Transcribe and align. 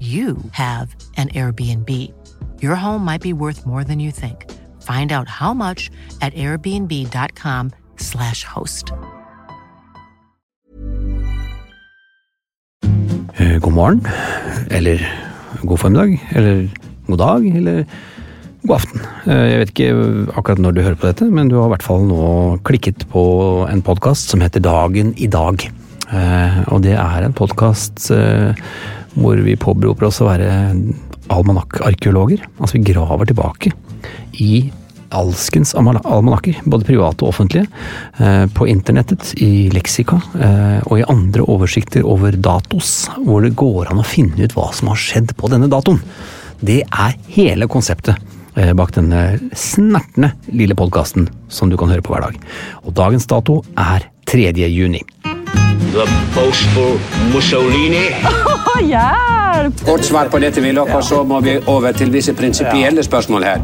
you 0.00 0.36
have 0.52 0.94
an 1.16 1.28
Airbnb. 1.34 1.90
Your 2.60 2.74
home 2.76 3.04
might 3.04 3.22
be 3.22 3.32
worth 3.32 3.64
more 3.66 3.84
than 3.84 3.98
you 4.00 4.10
think. 4.10 4.44
Find 4.82 5.12
out 5.12 5.28
how 5.28 5.54
much 5.54 5.90
at 6.20 6.34
airbnb.com/slash 6.34 8.44
host. 8.44 8.92
Eh, 13.38 13.58
God 13.60 13.72
morgen, 13.72 14.06
eller 14.70 14.98
god 15.66 15.78
formiddag, 15.78 16.20
eller 16.32 16.68
god 17.06 17.18
dag, 17.18 17.46
eller 17.56 17.84
god 18.66 18.76
aften. 18.76 19.00
Eh, 19.26 19.50
Jeg 19.50 19.58
vet 19.58 19.68
ikke 19.74 19.94
akkurat 20.36 20.58
når 20.58 20.70
du 20.72 20.82
hører 20.82 20.94
på 21.00 21.06
dette, 21.10 21.30
men 21.30 21.48
du 21.48 21.56
har 21.58 21.66
i 21.68 21.72
hvert 21.74 21.82
fall 21.86 22.06
nå 22.08 22.56
klikket 22.64 23.04
på 23.12 23.22
en 23.70 23.82
podkast 23.82 24.28
som 24.32 24.40
heter 24.40 24.60
Dagen 24.64 25.12
i 25.16 25.26
dag. 25.26 25.68
Eh, 26.12 26.62
Og 26.72 26.82
det 26.82 26.92
er 26.96 27.22
en 27.26 27.32
podkast 27.36 28.10
hvor 29.16 29.40
vi 29.44 29.58
påberoper 29.60 30.08
oss 30.08 30.22
å 30.22 30.28
være 30.30 30.50
almanakkarkeologer. 31.32 32.44
Altså 32.60 32.78
vi 32.78 32.86
graver 32.92 33.30
tilbake 33.30 33.72
i 34.42 34.66
alskens 35.16 35.74
almanakker, 35.78 36.60
både 36.66 36.86
private 36.88 37.24
og 37.24 37.30
offentlige, 37.30 37.66
eh, 38.18 38.46
på 38.52 38.66
internettet, 38.68 39.32
i 39.42 39.68
leksika 39.72 40.18
eh, 40.34 40.80
og 40.86 40.98
i 40.98 41.06
andre 41.08 41.46
oversikter 41.46 42.06
over 42.06 42.32
datos, 42.32 43.06
hvor 43.24 43.44
det 43.44 43.54
går 43.58 43.92
an 43.92 44.02
å 44.02 44.06
finne 44.06 44.42
ut 44.42 44.56
hva 44.56 44.72
som 44.74 44.90
har 44.92 45.00
skjedd 45.00 45.36
på 45.38 45.50
denne 45.52 45.70
datoen. 45.72 46.02
Det 46.60 46.82
er 46.84 47.16
hele 47.36 47.68
konseptet 47.70 48.16
eh, 48.56 48.72
bak 48.76 48.94
denne 48.96 49.38
snertne 49.56 50.34
lille 50.50 50.76
podkasten 50.78 51.28
som 51.48 51.70
du 51.70 51.78
kan 51.78 51.92
høre 51.92 52.04
på 52.04 52.14
hver 52.14 52.28
dag. 52.28 52.40
Og 52.84 52.96
dagens 52.96 53.28
dato 53.30 53.62
er 53.78 54.10
3. 54.26 54.50
juni. 54.66 55.04
The 55.96 56.06
boastful 56.34 56.98
Mussolini. 57.32 58.06
Hjelp! 58.92 59.84
Kort 59.86 60.04
svar 60.04 60.28
på 60.28 60.38
dette, 60.38 60.60
Willoch, 60.60 60.92
og 60.94 61.04
så 61.04 61.22
må 61.24 61.40
vi 61.40 61.58
over 61.66 61.92
til 61.92 62.12
visse 62.12 62.34
prinsipielle 62.34 63.02
spørsmål 63.02 63.42
her. 63.44 63.62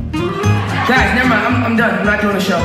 Guys, 0.89 1.15
never 1.15 1.29
mind. 1.29 1.47
I'm, 1.47 1.65
I'm 1.67 1.77
done. 1.77 1.91
I'm 2.01 2.07
not 2.07 2.23
doing 2.23 2.35
the 2.35 2.41
show. 2.41 2.61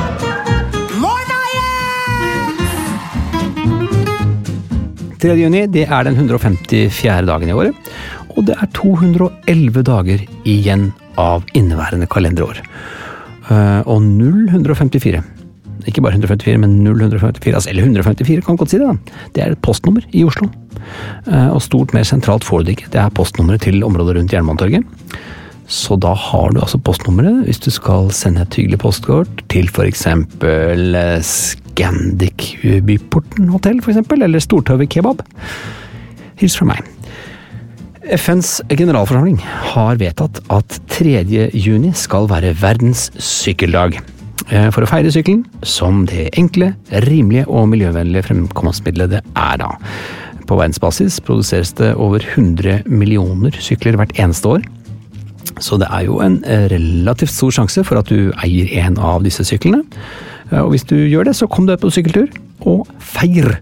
3. 5.18 5.34
juni 5.34 5.64
det 5.66 5.88
er 5.90 6.06
den 6.06 6.14
154. 6.14 7.26
dagen 7.26 7.50
i 7.50 7.54
året, 7.56 7.74
og 8.36 8.44
det 8.46 8.54
er 8.54 8.68
211 8.74 9.82
dager 9.82 10.20
igjen 10.46 10.92
av 11.18 11.42
inneværende 11.58 12.06
kalenderår. 12.06 12.60
Eh, 13.50 13.80
Og 13.82 13.98
0154, 14.04 15.22
ikke 15.90 16.04
bare 16.04 16.18
154, 16.18 16.58
men 16.62 16.76
0154, 16.84 17.54
altså, 17.54 17.70
eller 17.72 17.88
154 17.88 18.44
kan 18.44 18.54
man 18.54 18.60
godt 18.60 18.74
si 18.74 18.80
det 18.80 18.88
da, 18.88 19.16
det 19.34 19.44
er 19.44 19.54
et 19.54 19.64
postnummer 19.64 20.04
i 20.12 20.24
Oslo. 20.28 20.50
Eh, 21.26 21.48
Og 21.52 21.62
stort 21.64 21.94
mer 21.96 22.06
sentralt 22.08 22.46
får 22.46 22.62
du 22.62 22.68
det 22.68 22.78
ikke, 22.78 22.92
det 22.94 23.02
er 23.02 23.14
postnummeret 23.14 23.66
til 23.66 23.82
området 23.86 24.16
rundt 24.18 24.32
Jernbanetorget. 24.32 24.84
Så 25.68 25.98
da 26.00 26.14
har 26.16 26.52
du 26.54 26.62
altså 26.62 26.78
postnummeret 26.80 27.42
hvis 27.44 27.60
du 27.60 27.68
skal 27.70 28.08
sende 28.16 28.40
et 28.46 28.56
hyggelig 28.56 28.78
postkort 28.80 29.42
til 29.52 29.68
eksempel 29.84 30.94
eh, 30.96 31.20
Scandic 31.20 32.54
Byporten 32.88 33.50
hotell, 33.52 33.82
eksempel, 33.84 34.22
eller 34.22 34.40
Stortøve 34.40 34.88
kebab. 34.88 35.20
Hils 36.40 36.56
fra 36.56 36.70
meg. 36.72 36.80
FNs 38.08 38.62
generalforsamling 38.72 39.36
har 39.74 39.98
vedtatt 40.00 40.40
at 40.48 40.78
3. 40.88 41.50
juni 41.52 41.92
skal 41.92 42.28
være 42.30 42.54
verdens 42.56 43.10
sykkeldag. 43.20 44.00
Eh, 44.48 44.70
For 44.72 44.84
å 44.84 44.88
feire 44.88 45.10
sykkelen 45.12 45.44
som 45.66 46.06
det 46.08 46.30
enkle, 46.40 46.72
rimelige 47.04 47.48
og 47.52 47.68
miljøvennlige 47.72 48.30
fremkomstmiddelet 48.30 49.12
det 49.12 49.20
er 49.36 49.60
da. 49.60 49.74
På 50.48 50.56
verdensbasis 50.56 51.18
produseres 51.24 51.74
det 51.76 51.92
over 52.00 52.24
100 52.24 52.86
millioner 52.88 53.52
sykler 53.60 53.98
hvert 54.00 54.14
eneste 54.16 54.54
år. 54.56 54.64
Så 55.60 55.76
det 55.80 55.88
er 55.92 56.06
jo 56.06 56.20
en 56.24 56.40
eh, 56.48 56.68
relativt 56.72 57.34
stor 57.34 57.52
sjanse 57.58 57.84
for 57.84 58.00
at 58.00 58.08
du 58.08 58.30
eier 58.40 58.72
en 58.86 58.96
av 59.02 59.26
disse 59.26 59.44
syklene. 59.44 59.82
Eh, 60.50 60.62
Og 60.62 60.72
hvis 60.72 60.86
du 60.88 60.96
gjør 60.96 61.28
det, 61.28 61.36
så 61.36 61.50
kom 61.50 61.68
deg 61.68 61.80
på 61.82 61.92
sykkeltur, 61.92 62.32
og 62.64 62.88
feir! 62.98 63.58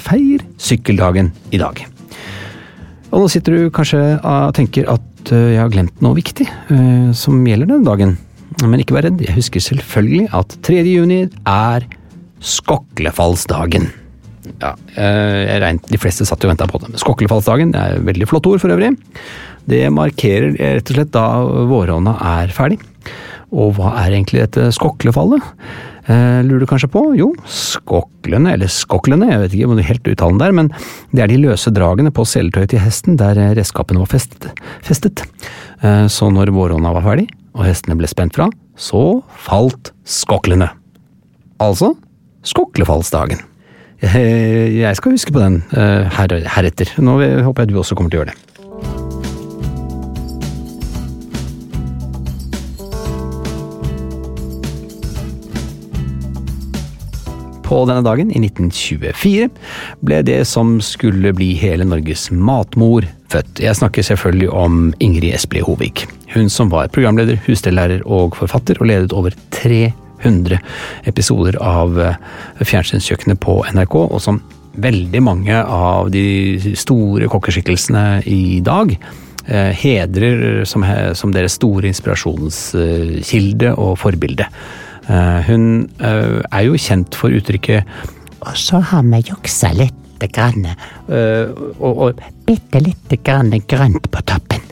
Feir 0.00 0.40
sykkeldagen 0.56 1.28
i 1.52 1.60
dag. 1.60 1.84
Og 3.10 3.20
nå 3.20 3.28
sitter 3.28 3.52
du 3.52 3.70
kanskje 3.74 4.00
og 4.24 4.54
tenker 4.56 4.88
at 4.88 5.28
jeg 5.28 5.58
har 5.60 5.68
glemt 5.68 5.98
noe 6.00 6.16
viktig 6.16 6.46
som 7.12 7.42
gjelder 7.44 7.68
den 7.68 7.84
dagen. 7.84 8.14
Men 8.66 8.82
ikke 8.82 8.96
vær 8.96 9.06
redd, 9.08 9.22
jeg 9.24 9.36
husker 9.36 9.62
selvfølgelig 9.64 10.28
at 10.36 10.56
3. 10.66 10.82
juni 10.84 11.22
er 11.48 11.86
Skoklefallsdagen. 12.40 13.90
Ja, 14.60 14.72
eh, 14.96 15.40
jeg 15.46 15.60
regnet, 15.62 15.88
De 15.92 16.00
fleste 16.00 16.26
satt 16.28 16.44
og 16.44 16.52
venta 16.52 16.66
på 16.68 16.80
det. 16.82 16.94
Skoklefallsdagen 17.00 17.72
det 17.74 17.80
er 17.80 17.98
et 17.98 18.06
veldig 18.08 18.28
flott 18.28 18.48
ord 18.50 18.62
for 18.62 18.72
øvrig. 18.72 18.94
Det 19.68 19.84
markerer 19.92 20.56
rett 20.56 20.90
og 20.90 20.96
slett 20.96 21.12
da 21.14 21.26
våronna 21.70 22.16
er 22.40 22.52
ferdig. 22.56 22.80
Og 23.50 23.74
hva 23.76 23.94
er 24.00 24.14
egentlig 24.14 24.44
dette 24.44 24.68
skoklefallet? 24.74 25.42
Eh, 26.10 26.40
lurer 26.46 26.64
du 26.64 26.68
kanskje 26.70 26.90
på? 26.90 27.02
Jo, 27.18 27.30
skoklene, 27.46 28.54
eller 28.54 28.70
skoklene, 28.72 29.28
jeg 29.30 29.42
vet 29.42 29.56
ikke 29.56 29.68
om 29.68 29.76
du 29.78 29.84
helt 29.86 30.08
uttaler 30.08 30.32
den 30.32 30.42
der, 30.42 30.54
men 30.56 30.70
det 31.12 31.24
er 31.24 31.30
de 31.30 31.40
løse 31.42 31.72
dragene 31.74 32.12
på 32.14 32.24
seletøyet 32.26 32.72
til 32.72 32.82
hesten 32.82 33.18
der 33.20 33.38
redskapene 33.58 34.02
var 34.02 34.10
festet. 34.10 34.48
festet. 34.86 35.24
Eh, 35.82 36.06
så 36.10 36.30
når 36.32 36.54
våronna 36.56 36.94
var 36.96 37.06
ferdig, 37.06 37.28
og 37.56 37.64
hestene 37.66 37.96
ble 37.98 38.08
spent 38.10 38.36
fra, 38.38 38.48
så 38.78 39.20
falt 39.46 39.92
skoklene. 40.08 40.70
Altså 41.60 41.94
skoklefallsdagen. 42.46 43.42
Jeg 44.00 44.76
jeg 44.78 44.96
skal 44.96 45.12
huske 45.12 45.32
på 45.34 45.42
den 45.42 45.58
eh, 45.76 46.06
her, 46.08 46.36
heretter. 46.56 46.94
Nå 47.04 47.18
håper 47.44 47.66
jeg 47.66 47.72
du 47.72 47.80
også 47.82 47.98
kommer 47.98 48.12
til 48.12 48.20
å 48.20 48.24
gjøre 48.24 48.32
det. 48.32 48.49
På 57.70 57.84
denne 57.86 58.02
dagen, 58.02 58.32
i 58.34 58.40
1924, 58.42 59.44
ble 60.02 60.16
det 60.26 60.40
som 60.50 60.80
skulle 60.82 61.30
bli 61.38 61.52
hele 61.54 61.86
Norges 61.86 62.24
matmor, 62.34 63.06
født. 63.30 63.60
Jeg 63.62 63.78
snakker 63.78 64.02
selvfølgelig 64.08 64.48
om 64.50 64.80
Ingrid 64.98 65.36
Espelid 65.36 65.68
Hovig. 65.68 66.02
Hun 66.34 66.50
som 66.50 66.72
var 66.72 66.90
programleder, 66.90 67.38
husstellærer 67.46 68.02
og 68.10 68.34
forfatter, 68.40 68.80
og 68.82 68.90
ledet 68.90 69.14
over 69.14 69.38
300 69.54 70.58
episoder 71.12 71.60
av 71.62 71.94
eh, 72.02 72.18
Fjernsynskjøkkenet 72.58 73.38
på 73.38 73.60
NRK, 73.70 73.96
og 74.02 74.18
som 74.18 74.42
veldig 74.74 75.22
mange 75.22 75.62
av 75.62 76.10
de 76.10 76.74
store 76.74 77.30
kokkeskikkelsene 77.30 78.04
i 78.26 78.58
dag 78.66 78.96
eh, 78.98 79.70
hedrer 79.78 80.64
som, 80.66 80.82
deres 81.30 81.60
store 81.62 81.86
inspirasjonskilde 81.94 83.76
og 83.78 83.94
forbilde. 84.02 84.50
Eh, 85.10 85.40
hun 85.48 85.64
eh, 85.98 86.38
er 86.38 86.66
jo 86.68 86.78
kjent 86.78 87.16
for 87.18 87.34
uttrykket 87.34 87.88
Og 88.46 88.58
så 88.58 88.78
har 88.92 89.02
vi 89.08 89.22
juksa 89.26 89.72
lite 89.74 90.28
grann, 90.30 90.68
eh, 90.68 91.50
og, 91.80 92.02
og 92.06 92.20
bitte 92.46 92.82
lite 92.84 93.18
grann 93.24 93.50
grønt 93.68 94.06
på 94.12 94.22
toppen. 94.28 94.62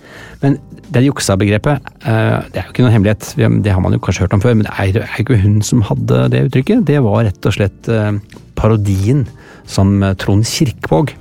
Men 0.43 0.58
det 0.88 1.02
juksa-begrepet, 1.05 1.88
det 2.00 2.61
er 2.61 2.64
jo 2.64 2.70
ikke 2.70 2.85
noen 2.85 2.94
hemmelighet, 2.94 3.26
det 3.37 3.73
har 3.75 3.82
man 3.85 3.93
jo 3.93 4.00
kanskje 4.00 4.25
hørt 4.25 4.37
om 4.37 4.40
før, 4.40 4.55
men 4.56 4.64
det 4.64 4.73
er 4.81 5.02
er 5.02 5.19
ikke 5.20 5.37
hun 5.43 5.58
som 5.61 5.82
hadde 5.85 6.20
det 6.32 6.46
uttrykket. 6.46 6.87
Det 6.88 7.02
var 7.05 7.26
rett 7.26 7.49
og 7.49 7.56
slett 7.58 7.90
parodien 8.56 9.26
som 9.69 10.00
Trond 10.23 10.49
Kirkvaag 10.49 11.12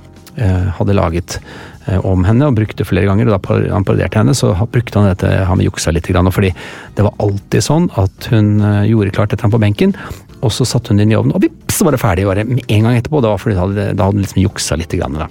hadde 0.78 0.96
laget 0.96 1.38
eh, 1.86 1.98
om 2.06 2.24
henne, 2.26 2.46
og 2.48 2.58
brukte 2.58 2.86
flere 2.86 3.08
ganger. 3.08 3.28
og 3.28 3.36
Da 3.36 3.58
han 3.74 3.86
parodierte 3.86 4.20
henne, 4.20 4.36
så 4.36 4.52
brukte 4.70 5.00
han 5.00 5.10
dette 5.10 5.32
han 5.48 5.58
med 5.58 5.68
juksa 5.68 5.94
litt, 5.94 6.08
fordi 6.08 6.52
det 6.96 7.06
var 7.06 7.18
alltid 7.18 7.64
sånn 7.64 7.90
at 7.98 8.30
hun 8.32 8.60
eh, 8.60 8.86
gjorde 8.90 9.14
klart 9.16 9.34
dette 9.34 9.50
på 9.50 9.62
benken, 9.62 9.96
og 10.42 10.54
så 10.54 10.66
satte 10.68 10.92
hun 10.92 11.00
det 11.00 11.08
inn 11.08 11.16
i 11.16 11.18
ovnen, 11.18 11.34
og 11.34 11.42
vips, 11.42 11.80
så 11.80 11.86
var 11.86 11.94
det 11.94 12.02
ferdig 12.02 12.26
med 12.26 12.64
en 12.66 12.86
gang 12.86 12.96
etterpå. 12.96 13.22
Var 13.22 13.42
fordi 13.42 13.58
da 13.58 13.66
hadde, 13.66 13.92
da 13.98 14.08
hadde 14.08 14.20
hun 14.20 14.26
liksom 14.26 14.42
juksa 14.44 14.78
litt. 14.78 14.94
Da. 14.94 15.28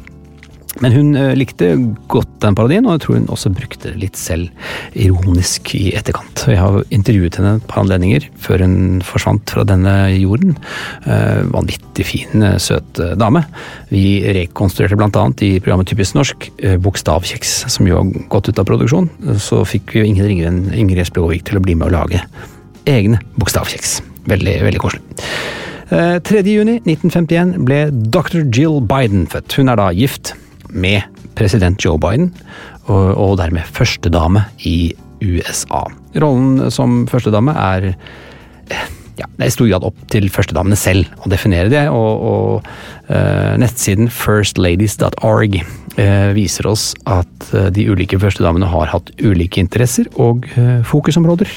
Men 0.84 0.94
hun 0.94 1.16
eh, 1.18 1.34
likte 1.38 1.72
godt 2.12 2.40
den 2.44 2.58
parodien, 2.58 2.86
og 2.86 2.98
jeg 2.98 3.04
tror 3.04 3.18
hun 3.18 3.30
også 3.34 3.52
brukte 3.56 3.92
det 3.92 4.02
litt 4.02 4.20
selv 4.20 4.50
ironisk 4.98 5.74
i 5.78 5.92
etterkant. 5.98 6.46
Jeg 6.50 6.62
har 6.62 6.80
intervjuet 6.94 7.40
henne 7.40 7.56
et 7.58 7.68
par 7.70 7.84
anledninger 7.84 8.28
før 8.42 8.64
hun 8.66 8.78
forsvant 9.06 9.54
fra 9.56 9.66
denne 9.68 9.96
jorden. 10.16 10.58
Eh, 11.06 11.44
vanvittig 11.54 12.08
fin, 12.08 12.44
eh, 12.44 12.58
søt 12.62 13.02
dame. 13.20 13.44
Vi 13.90 14.22
rekonstruerte 14.42 14.98
annet 15.08 15.46
i 15.46 15.54
programmet 15.60 15.88
Typisk 15.88 16.18
norsk 16.18 16.50
Bokstavkjeks, 16.84 17.54
som 17.72 17.88
jo 17.88 18.02
har 18.02 18.28
gått 18.30 18.50
ut 18.50 18.60
av 18.60 18.68
produksjon. 18.68 19.10
Så 19.40 19.64
fikk 19.66 19.94
vi 19.94 20.02
jo 20.02 20.10
ingen 20.10 20.28
ringere 20.28 20.52
enn 20.52 20.74
Ingrid 20.76 21.06
Espelid 21.06 21.46
til 21.48 21.60
å 21.60 21.64
bli 21.64 21.78
med 21.78 21.90
og 21.90 21.96
lage 21.96 22.22
egne 22.88 23.22
bokstavkjeks. 23.40 24.02
Veldig, 24.28 24.58
veldig 24.68 24.82
koselig. 24.84 25.04
Eh, 25.88 26.18
3. 26.20 26.44
juni 26.52 26.82
1951 26.84 27.64
ble 27.68 27.86
dr. 28.12 28.44
Jill 28.52 28.82
Biden 28.84 29.28
født. 29.32 29.56
Hun 29.56 29.72
er 29.72 29.80
da 29.80 29.88
gift 29.96 30.34
med 30.78 31.02
president 31.38 31.82
Joe 31.84 32.00
Biden, 32.02 32.32
og, 32.88 33.18
og 33.18 33.36
dermed 33.42 33.68
førstedame 33.74 34.46
i 34.70 34.94
USA. 35.24 35.84
Rollen 36.22 36.70
som 36.74 37.02
førstedame 37.10 37.56
er 37.58 37.92
eh, 37.92 38.88
ja, 39.18 39.26
det 39.38 39.48
er 39.48 39.50
i 39.50 39.56
stor 39.56 39.70
grad 39.70 39.86
opp 39.88 39.98
til 40.14 40.30
førstedamene 40.34 40.78
selv 40.78 41.10
å 41.26 41.32
definere 41.32 41.72
det, 41.74 41.88
og, 41.90 42.28
og 42.28 42.68
uh, 43.10 43.56
nettsiden 43.60 44.12
firstladies.org 44.14 45.58
uh, 45.58 46.30
viser 46.38 46.70
oss 46.70 46.92
at 47.10 47.50
uh, 47.54 47.68
de 47.74 47.88
ulike 47.90 48.20
førstedamene 48.22 48.70
har 48.70 48.92
hatt 48.94 49.10
ulike 49.24 49.62
interesser 49.64 50.10
og 50.22 50.46
eh, 50.60 50.84
fokusområder. 50.86 51.50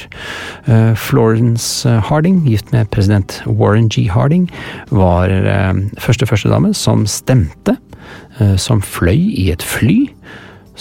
Eh, 0.65 0.91
Florence 0.97 1.89
Harding, 2.07 2.41
gift 2.47 2.71
med 2.73 2.89
president 2.93 3.41
Warren 3.45 3.89
G. 3.91 4.07
Harding, 4.11 4.47
var 4.89 5.31
eh, 5.31 5.73
første 6.01 6.27
førstedame 6.29 6.73
som 6.77 7.05
stemte, 7.09 7.77
eh, 7.77 7.90
som 8.61 8.81
fløy 8.85 9.29
i 9.37 9.49
et 9.53 9.63
fly, 9.65 10.05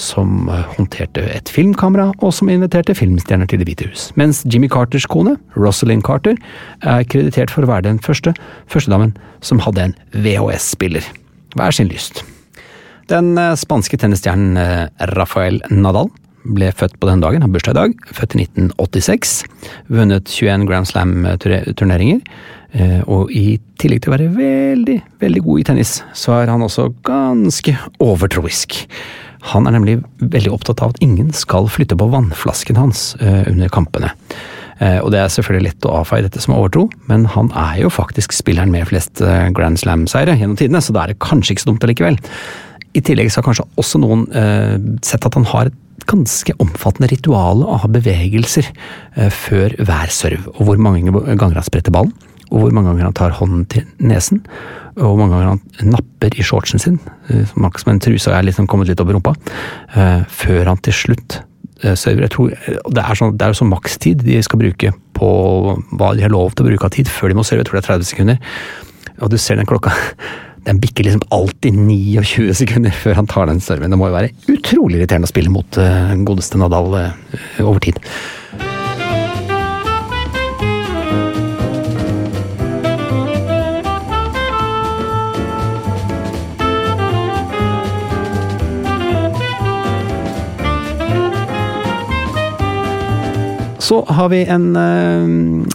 som 0.00 0.48
eh, 0.48 0.66
håndterte 0.76 1.24
et 1.34 1.50
filmkamera, 1.52 2.10
og 2.20 2.34
som 2.34 2.50
inviterte 2.52 2.96
filmstjerner 2.96 3.48
til 3.50 3.60
Det 3.60 3.68
hvite 3.68 3.88
hus. 3.90 4.08
Mens 4.20 4.42
Jimmy 4.46 4.70
Carters 4.70 5.06
kone, 5.10 5.36
Rosalind 5.56 6.04
Carter, 6.06 6.38
er 6.82 7.04
kreditert 7.04 7.52
for 7.52 7.66
å 7.66 7.70
være 7.70 7.88
den 7.88 8.00
første 8.02 8.34
førstedamen 8.70 9.14
som 9.44 9.62
hadde 9.64 9.90
en 9.90 9.96
VHS-spiller. 10.14 11.04
Hver 11.58 11.74
sin 11.74 11.90
lyst. 11.90 12.24
Den 13.10 13.34
eh, 13.38 13.56
spanske 13.58 13.98
tennisstjernen 14.00 14.58
eh, 14.60 14.86
Rafael 15.16 15.60
Nadal 15.70 16.10
ble 16.40 16.70
født 16.72 16.96
på 16.96 17.08
den 17.10 17.20
dagen, 17.20 17.42
har 17.44 17.52
bursdag 17.52 17.74
i 17.74 17.80
dag, 17.80 17.96
født 18.16 18.34
i 18.38 18.46
1986. 18.46 19.34
Vunnet 19.92 20.30
21 20.32 20.64
Grand 20.70 20.88
Slam-turneringer. 20.88 22.22
Eh, 22.72 23.00
Og 23.10 23.32
i 23.34 23.58
tillegg 23.80 24.04
til 24.04 24.12
å 24.12 24.16
være 24.16 24.28
veldig, 24.36 24.98
veldig 25.22 25.42
god 25.46 25.60
i 25.60 25.66
tennis, 25.72 25.96
så 26.14 26.36
er 26.38 26.52
han 26.52 26.62
også 26.62 26.90
ganske 27.06 27.74
overtroisk. 28.02 28.84
Han 29.54 29.66
er 29.66 29.74
nemlig 29.78 29.96
veldig 30.20 30.52
opptatt 30.52 30.82
av 30.84 30.92
at 30.94 31.02
ingen 31.02 31.32
skal 31.32 31.66
flytte 31.72 31.96
på 31.98 32.10
vannflasken 32.12 32.76
hans 32.78 33.14
eh, 33.20 33.42
under 33.50 33.72
kampene. 33.72 34.12
Eh, 34.80 35.00
Og 35.00 35.10
det 35.10 35.20
er 35.22 35.32
selvfølgelig 35.32 35.66
lett 35.70 35.88
å 35.88 35.96
avfeie 36.02 36.22
dette 36.26 36.40
som 36.44 36.54
overtro, 36.54 36.86
men 37.08 37.26
han 37.34 37.50
er 37.56 37.82
jo 37.82 37.90
faktisk 37.90 38.32
spilleren 38.36 38.70
med 38.70 38.86
flest 38.88 39.20
Grand 39.56 39.80
Slam-seire 39.80 40.36
gjennom 40.38 40.56
tidene, 40.60 40.80
så 40.84 40.94
da 40.94 41.04
er 41.04 41.14
det 41.14 41.22
kanskje 41.24 41.56
ikke 41.56 41.64
så 41.66 41.72
dumt 41.72 41.84
allikevel. 41.88 42.20
I 42.94 43.00
tillegg 43.06 43.30
så 43.30 43.40
har 43.40 43.50
kanskje 43.50 43.68
også 43.80 44.00
noen 44.02 44.24
sett 45.06 45.26
at 45.26 45.36
han 45.38 45.44
har 45.46 45.68
et 45.70 46.06
ganske 46.10 46.54
omfattende 46.58 47.10
ritual 47.12 47.60
av 47.68 47.84
bevegelser 47.92 48.66
før 49.30 49.76
hver 49.78 50.10
serve, 50.10 50.48
og 50.56 50.64
hvor 50.66 50.80
mange 50.82 51.04
ganger 51.12 51.60
han 51.60 51.66
spretter 51.68 51.94
ballen, 51.94 52.10
og 52.50 52.64
hvor 52.64 52.74
mange 52.74 52.90
ganger 52.90 53.06
han 53.06 53.16
tar 53.16 53.36
hånden 53.38 53.64
til 53.70 53.86
nesen, 54.02 54.42
og 54.98 55.04
hvor 55.04 55.20
mange 55.20 55.36
ganger 55.36 55.52
han 55.78 55.92
napper 55.94 56.34
i 56.34 56.44
shortsen 56.46 56.82
sin, 56.82 56.98
eh, 57.28 57.44
som 57.46 57.64
akkurat 57.66 57.84
som 57.84 57.92
en 57.94 58.02
truse 58.02 58.34
er 58.34 58.46
liksom 58.46 58.66
kommet 58.70 58.90
litt 58.90 59.00
over 59.02 59.16
rumpa, 59.16 59.36
eh, 59.94 60.26
før 60.26 60.72
han 60.72 60.82
til 60.82 60.96
slutt 60.96 61.38
eh, 61.84 61.94
server. 61.94 62.26
Jeg 62.26 62.34
tror, 62.34 62.50
det 62.50 63.04
er, 63.04 63.20
sånn, 63.20 63.38
sånn 63.38 63.72
makstid 63.72 64.26
de 64.26 64.40
skal 64.42 64.60
bruke 64.62 64.92
på 65.16 65.30
hva 65.94 66.12
de 66.16 66.26
har 66.26 66.34
lov 66.34 66.54
til 66.54 66.66
å 66.66 66.70
bruke 66.72 66.90
av 66.90 66.94
tid 66.96 67.10
før 67.10 67.30
de 67.30 67.38
må 67.38 67.46
serve. 67.46 67.62
Jeg 67.62 67.70
tror 67.70 67.80
det 67.80 67.84
er 67.84 67.92
30 67.94 68.10
sekunder. 68.10 68.54
Og 69.20 69.30
du 69.30 69.38
ser 69.38 69.60
den 69.60 69.68
klokka 69.68 69.94
Den 70.60 70.76
bikker 70.76 71.06
liksom 71.06 71.22
alltid 71.32 71.72
29 71.72 72.50
sekunder 72.58 72.92
før 72.92 73.14
han 73.16 73.28
tar 73.30 73.48
den 73.48 73.62
serven. 73.64 73.88
Det 73.88 73.96
må 73.96 74.10
jo 74.10 74.18
være 74.18 74.34
utrolig 74.52 74.98
irriterende 74.98 75.24
å 75.24 75.32
spille 75.32 75.48
mot 75.54 75.78
godeste 76.28 76.60
Nadal 76.60 76.92
over 77.64 77.80
tid. 77.80 77.96
Så 93.90 94.04
har 94.06 94.28
vi 94.30 94.44
en 94.46 94.76
eh, 94.78 95.30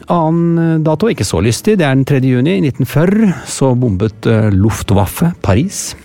annen 0.07 0.83
dato, 0.88 1.09
ikke 1.12 1.27
så 1.27 1.41
lystig. 1.44 1.75
Det 1.81 1.83
er 1.83 1.97
den 1.97 2.07
3. 2.07 2.21
juni 2.23 2.62
1940. 2.62 3.33
Så 3.51 3.73
bombet 3.75 4.29
eh, 4.31 4.47
Luftwaffe 4.56 5.33
Paris. 5.44 5.97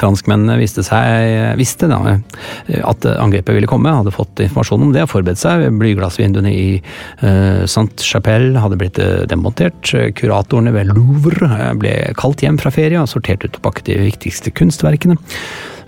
Franskmennene 0.00 0.56
visste, 0.60 0.80
seg, 0.84 1.52
visste 1.60 1.84
da, 1.92 2.00
eh, 2.14 2.80
at 2.80 3.04
angrepet 3.12 3.58
ville 3.58 3.68
komme, 3.68 3.92
hadde 3.92 4.14
fått 4.16 4.40
informasjon 4.46 4.88
om 4.88 4.96
det 4.96 5.04
og 5.04 5.12
forberedt 5.12 5.44
seg. 5.44 5.68
Blyglassvinduene 5.76 6.48
i 6.48 6.66
uh, 6.80 7.64
Saint-Chapelle 7.68 8.64
hadde 8.64 8.80
blitt 8.80 9.00
demontert. 9.28 9.84
Kuratorene 10.16 10.72
ved 10.72 10.94
Louvre 10.96 11.74
ble 11.76 11.98
kalt 12.16 12.40
hjem 12.40 12.56
fra 12.60 12.72
ferie 12.72 13.04
og 13.04 13.12
sortert 13.12 13.44
ut 13.44 13.60
og 13.60 13.66
pakket 13.68 13.92
de 13.92 14.00
viktigste 14.08 14.56
kunstverkene 14.56 15.20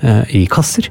i 0.02 0.46
kasser. 0.50 0.88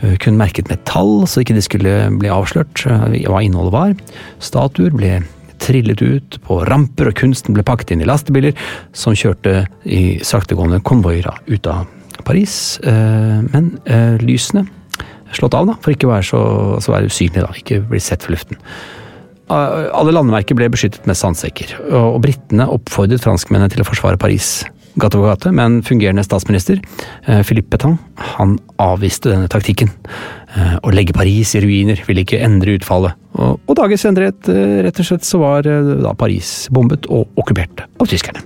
Eh, 0.00 0.16
Kun 0.22 0.36
merket 0.40 0.68
med 0.70 0.84
tall, 0.88 1.26
så 1.26 1.42
ikke 1.42 1.56
de 1.56 1.62
skulle 1.64 1.94
bli 2.20 2.30
avslørt 2.32 2.84
eh, 2.86 3.22
hva 3.28 3.42
innholdet 3.44 3.74
var. 3.74 3.94
Statuer 4.42 4.94
ble 4.94 5.20
trillet 5.62 6.00
ut 6.02 6.38
på 6.42 6.60
ramper, 6.66 7.10
og 7.12 7.18
kunsten 7.20 7.54
ble 7.54 7.62
pakket 7.66 7.92
inn 7.94 8.02
i 8.02 8.08
lastebiler 8.08 8.56
som 8.96 9.14
kjørte 9.14 9.64
i 9.86 10.18
saktegående 10.26 10.80
konvoier 10.82 11.28
ut 11.46 11.68
av 11.70 11.86
Paris. 12.26 12.78
Eh, 12.82 13.42
Men 13.52 13.76
eh, 13.86 14.18
lysene 14.22 14.66
slått 15.32 15.54
av, 15.56 15.64
da, 15.70 15.78
for 15.80 15.94
ikke 15.94 16.04
å 16.10 16.12
være 16.12 16.26
så, 16.28 16.40
så 16.84 16.92
være 16.92 17.08
usynlig, 17.08 17.40
da, 17.40 17.54
ikke 17.56 17.78
bli 17.88 18.00
sett 18.04 18.26
for 18.26 18.34
luften. 18.34 18.58
Eh, 19.48 19.88
Alle 19.94 20.12
landemerker 20.12 20.58
ble 20.58 20.68
beskyttet 20.72 21.06
med 21.08 21.16
sandsekker, 21.16 21.78
og 21.94 22.20
britene 22.24 22.66
oppfordret 22.68 23.24
franskmennene 23.24 23.72
til 23.72 23.84
å 23.84 23.88
forsvare 23.88 24.20
Paris 24.20 24.60
gate 24.98 25.16
for 25.16 25.28
gate, 25.28 25.52
men 25.54 25.80
fungerende 25.82 26.24
statsminister, 26.24 26.80
eh, 27.26 27.42
Philippe 27.42 27.70
Pétain, 27.76 27.98
han 28.16 28.58
avviste 28.78 29.30
denne 29.30 29.48
taktikken. 29.48 29.90
Eh, 30.56 30.78
Å 30.82 30.92
legge 30.92 31.12
Paris 31.12 31.54
i 31.54 31.60
ruiner 31.60 32.02
ville 32.06 32.24
ikke 32.24 32.42
endre 32.42 32.76
utfallet, 32.78 33.14
og, 33.34 33.60
og 33.66 33.76
dager 33.76 33.96
senere, 33.96 34.32
eh, 34.48 34.82
rett 34.84 35.00
og 35.00 35.08
slett, 35.08 35.24
så 35.24 35.40
var 35.40 35.62
da 35.62 36.12
Paris 36.14 36.68
bombet 36.70 37.08
og 37.08 37.28
okkupert 37.36 37.86
av 38.00 38.06
tyskerne. 38.06 38.42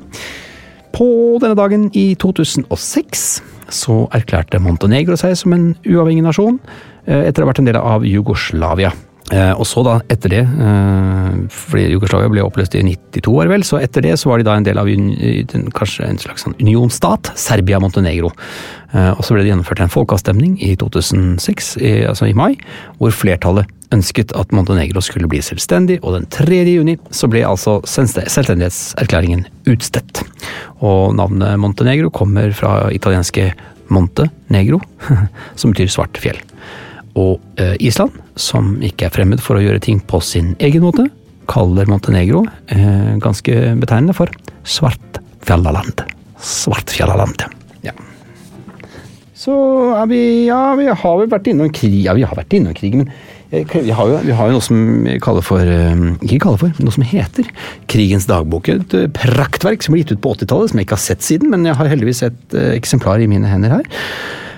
På 0.93 1.39
denne 1.43 1.57
dagen 1.57 1.91
i 1.95 2.15
2006 2.15 3.43
så 3.69 4.09
erklærte 4.15 4.61
Montenegro 4.63 5.17
seg 5.17 5.37
som 5.37 5.53
en 5.53 5.75
uavhengig 5.85 6.23
nasjon, 6.25 6.61
etter 7.07 7.43
å 7.43 7.47
ha 7.47 7.53
vært 7.53 7.61
en 7.61 7.69
del 7.69 7.77
av 7.77 8.03
Jugoslavia. 8.03 8.93
Eh, 9.33 9.53
Og 9.59 9.67
så 9.67 9.83
da, 9.83 9.97
etter 10.09 10.29
det, 10.31 10.43
eh, 10.47 11.39
fordi 11.51 11.89
Jugoslavia 11.91 12.29
ble 12.31 12.45
oppløst 12.47 12.77
i 12.79 12.83
92 12.87 13.33
år 13.35 13.49
vel, 13.51 13.65
så 13.67 13.81
etter 13.83 14.03
det 14.03 14.13
så 14.21 14.29
var 14.31 14.39
de 14.39 14.45
da 14.47 14.55
en 14.55 14.63
del 14.63 14.79
av 14.79 14.87
den- 14.87 15.71
kanskje 15.75 16.07
en 16.09 16.19
slags 16.19 16.45
unionsstat, 16.47 16.63
unionstat, 16.63 17.33
Serbia-Montenegro. 17.35 18.31
Eh, 18.95 19.11
Og 19.11 19.25
så 19.25 19.35
ble 19.35 19.43
det 19.43 19.51
gjennomført 19.51 19.81
en 19.81 19.89
folkeavstemning 19.89 20.59
i 20.63 20.77
2006, 20.77 21.77
i, 21.83 22.05
altså 22.07 22.29
i 22.29 22.33
mai, 22.35 22.57
hvor 23.01 23.11
flertallet 23.11 23.67
ønsket 23.93 24.33
at 24.39 24.53
Montenegro 24.53 25.01
skulle 25.01 25.29
bli 25.29 25.39
selvstendig, 25.39 25.99
og 26.05 26.15
den 26.15 26.27
3. 26.31 26.65
juni 26.65 26.97
så 27.11 27.29
ble 27.29 27.43
altså 27.45 27.81
selvstendighetserklæringen 27.85 29.45
utstedt. 29.67 30.23
Og 30.83 31.15
navnet 31.17 31.59
Montenegro 31.59 32.11
kommer 32.11 32.53
fra 32.55 32.91
italienske 32.93 33.53
Monte 33.91 34.31
Negro, 34.51 34.81
som 35.57 35.73
betyr 35.73 35.89
svart 35.91 36.17
fjell. 36.19 36.39
og 37.17 37.41
Island, 37.81 38.13
som 38.37 38.77
ikke 38.85 39.09
er 39.09 39.15
fremmed 39.15 39.43
for 39.43 39.59
å 39.59 39.65
gjøre 39.65 39.83
ting 39.83 40.03
på 40.05 40.21
sin 40.25 40.55
egen 40.63 40.85
måte, 40.85 41.09
kaller 41.51 41.89
Montenegro 41.91 42.45
eh, 42.75 43.17
ganske 43.23 43.55
betegnende 43.81 44.17
for 44.17 44.31
Svartfjallaland. 44.67 46.03
Svartfjallaland, 46.43 47.47
ja. 47.87 47.95
Så 49.37 49.55
er 49.95 50.11
vi 50.11 50.21
Ja, 50.49 50.75
vi 50.79 50.89
har 50.91 51.17
vel 51.21 51.31
vært 51.31 51.49
innom 51.51 51.73
krig 51.75 52.03
Ja, 52.05 52.17
vi 52.17 52.25
har 52.27 52.37
vært 52.37 52.55
innom 52.57 52.75
krig, 52.77 52.97
men 52.99 53.11
eh, 53.51 53.65
vi 53.65 53.95
har, 53.95 54.11
jo, 54.11 54.21
vi 54.27 54.37
har 54.37 54.51
jo 54.51 54.57
noe 54.57 54.65
som 54.65 54.81
kaller 55.23 55.45
for 55.45 55.63
eh, 55.63 56.07
Ikke 56.27 56.43
kaller 56.47 56.63
for, 56.65 56.81
noe 56.83 56.95
som 56.95 57.07
heter 57.07 57.49
Krigens 57.93 58.29
dagbok. 58.29 58.73
Et 58.73 58.97
eh, 58.99 59.11
praktverk 59.17 59.85
som 59.85 59.95
ble 59.95 60.03
gitt 60.03 60.17
ut 60.17 60.25
på 60.25 60.35
80-tallet, 60.37 60.73
som 60.73 60.83
jeg 60.83 60.89
ikke 60.89 60.99
har 60.99 61.05
sett 61.05 61.25
siden, 61.27 61.53
men 61.53 61.69
jeg 61.69 61.79
har 61.79 61.93
heldigvis 61.93 62.25
et 62.27 62.59
eksemplar 62.75 63.23
i 63.23 63.31
mine 63.31 63.49
hender 63.49 63.79
her. 63.79 63.89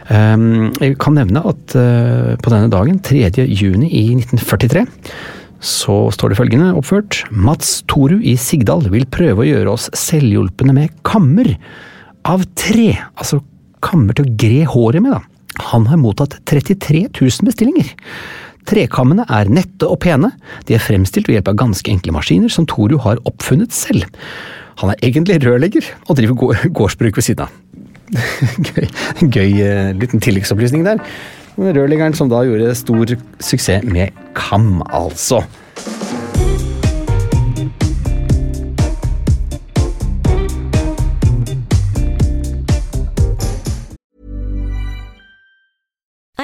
Um, 0.09 0.71
Jeg 0.81 0.97
kan 1.03 1.19
nevne 1.19 1.43
at 1.45 1.75
eh, 1.77 2.37
på 2.41 2.53
denne 2.53 2.71
dagen, 2.73 3.01
3. 3.05 3.45
juni 3.45 3.91
i 3.93 4.05
1943, 4.17 4.87
så 5.61 5.97
står 6.15 6.33
det 6.33 6.39
følgende 6.39 6.73
oppført. 6.79 7.25
Mats 7.31 7.83
Toru 7.91 8.17
i 8.23 8.37
Sigdal 8.41 8.89
vil 8.93 9.09
prøve 9.11 9.43
å 9.43 9.49
gjøre 9.49 9.75
oss 9.75 9.89
selvhjulpne 9.99 10.77
med 10.77 10.95
kammer 11.05 11.57
av 12.29 12.47
tre. 12.57 12.93
Altså 13.19 13.43
kammer 13.85 14.17
til 14.17 14.29
å 14.29 14.37
gre 14.39 14.65
håret 14.71 15.05
med, 15.05 15.19
da. 15.19 15.65
Han 15.73 15.89
har 15.91 15.99
mottatt 16.01 16.39
33 16.47 17.09
000 17.11 17.49
bestillinger. 17.49 17.91
Trekammene 18.69 19.25
er 19.33 19.51
nette 19.51 19.89
og 19.89 19.99
pene, 20.05 20.31
de 20.69 20.77
er 20.77 20.85
fremstilt 20.85 21.29
ved 21.29 21.39
hjelp 21.39 21.53
av 21.53 21.61
ganske 21.65 21.93
enkle 21.93 22.15
maskiner 22.15 22.53
som 22.53 22.69
Toru 22.69 22.99
har 23.05 23.21
oppfunnet 23.29 23.75
selv. 23.75 24.07
Han 24.79 24.93
er 24.93 25.01
egentlig 25.03 25.41
rørlegger 25.43 25.89
og 26.07 26.19
driver 26.21 26.69
gårdsbruk 26.71 27.19
ved 27.19 27.27
siden 27.27 27.49
av. 27.49 27.55
gøy 28.69 28.89
gøy 29.35 29.53
eh, 29.65 29.93
liten 29.99 30.23
tilleggsopplysning 30.25 30.87
der. 30.87 31.03
Rørleggeren 31.59 32.15
som 32.15 32.31
da 32.31 32.45
gjorde 32.47 32.75
stor 32.79 33.17
suksess 33.43 33.87
med 33.87 34.15
kam, 34.39 34.79
altså. 34.95 35.43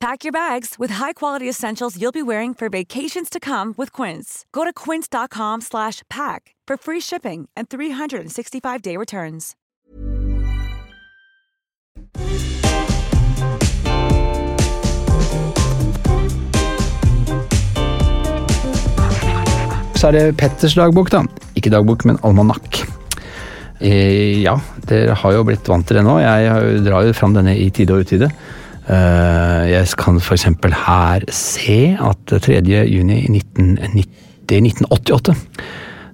Pack 0.00 0.24
your 0.24 0.32
bags 0.32 0.78
with 0.78 0.92
high-quality 0.92 1.46
essentials 1.46 2.00
you'll 2.00 2.10
be 2.10 2.22
wearing 2.22 2.54
for 2.54 2.70
vacations 2.70 3.28
to 3.28 3.38
come 3.38 3.74
with 3.76 3.92
Quince. 3.92 4.46
Go 4.50 4.64
to 4.64 4.72
quince.com 4.72 5.60
slash 5.60 6.00
pack 6.08 6.54
for 6.66 6.78
free 6.78 7.00
shipping 7.00 7.50
and 7.54 7.68
365-day 7.68 8.96
returns. 8.96 9.54
Så 19.96 20.08
er 20.08 20.12
det 20.12 20.36
Petters 20.40 20.74
dagbok, 20.74 21.10
da. 21.12 21.26
Ikke 21.54 21.68
dagbok, 21.68 22.06
men 22.08 22.16
almanakk. 22.24 22.86
Eh, 23.84 24.40
ja, 24.40 24.56
dere 24.88 25.12
har 25.12 25.36
jo 25.36 25.44
blitt 25.44 25.68
vant 25.68 25.84
til 25.84 26.00
det 26.00 26.06
nå. 26.08 26.16
Jeg 26.24 26.80
drar 26.88 27.04
jo 27.04 27.12
fram 27.12 27.36
denne 27.36 27.52
i 27.52 27.68
tide 27.68 27.92
og 27.92 28.08
utide. 28.08 28.32
Eh, 28.90 29.64
jeg 29.70 29.86
kan 30.00 30.16
f.eks. 30.18 30.48
her 30.86 31.24
se 31.30 31.94
at 31.94 32.32
3. 32.42 32.58
juni 32.90 33.20
1988 33.30 35.34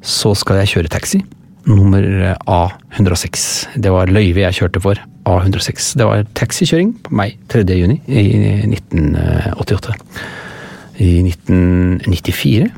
så 0.06 0.35
skal 0.37 0.61
jeg 0.61 0.68
kjøre 0.75 0.92
taxi. 0.92 1.23
Nummer 1.66 2.04
A106. 2.47 3.35
Det 3.83 3.90
var 3.90 4.12
løyve 4.12 4.45
jeg 4.45 4.54
kjørte 4.61 4.80
for. 4.85 4.95
A106. 5.26 5.97
Det 5.99 6.06
var 6.06 6.23
taxikjøring 6.38 6.92
på 7.02 7.11
meg 7.16 7.35
3. 7.50 7.64
juni 7.75 7.97
i 8.06 8.23
1988. 8.68 9.97
I 11.02 11.25
1994 11.25 12.68